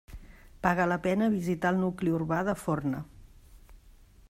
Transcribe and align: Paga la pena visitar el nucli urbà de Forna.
Paga 0.67 0.87
la 0.91 0.97
pena 1.03 1.27
visitar 1.33 1.73
el 1.75 1.79
nucli 1.83 2.15
urbà 2.21 2.41
de 2.49 2.57
Forna. 2.63 3.05